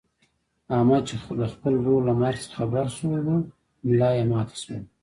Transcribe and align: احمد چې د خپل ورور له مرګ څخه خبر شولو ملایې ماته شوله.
احمد 0.75 1.01
چې 1.09 1.15
د 1.39 1.41
خپل 1.53 1.73
ورور 1.77 2.01
له 2.09 2.13
مرګ 2.21 2.39
څخه 2.45 2.55
خبر 2.59 2.85
شولو 2.97 3.35
ملایې 3.87 4.23
ماته 4.31 4.55
شوله. 4.61 4.81